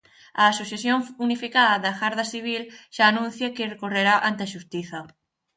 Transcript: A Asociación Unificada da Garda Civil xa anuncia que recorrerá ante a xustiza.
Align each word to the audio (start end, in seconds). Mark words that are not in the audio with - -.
A 0.41 0.43
Asociación 0.53 0.99
Unificada 1.25 1.75
da 1.83 1.91
Garda 2.01 2.25
Civil 2.33 2.61
xa 2.95 3.03
anuncia 3.07 3.53
que 3.55 3.71
recorrerá 3.73 4.15
ante 4.29 4.41
a 4.43 4.51
xustiza. 4.53 4.99